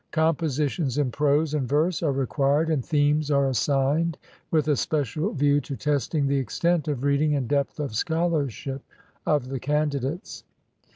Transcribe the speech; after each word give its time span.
Composi 0.11 0.67
tions 0.67 0.97
in 0.97 1.11
prose 1.11 1.53
and 1.53 1.69
verse 1.69 2.01
are 2.01 2.11
required, 2.11 2.71
and 2.71 2.83
themes 2.83 3.29
are 3.29 3.47
assigned 3.47 4.17
with 4.49 4.67
a 4.67 4.75
special 4.75 5.31
view 5.31 5.61
to 5.61 5.75
testing 5.75 6.25
the 6.25 6.39
extent 6.39 6.87
of 6.87 7.03
reading 7.03 7.35
and 7.35 7.47
depth 7.47 7.79
of 7.79 7.93
scholarship 7.93 8.81
of 9.27 9.49
the 9.49 9.59
candidates. 9.59 10.43